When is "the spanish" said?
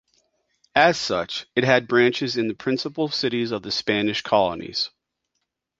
3.61-4.23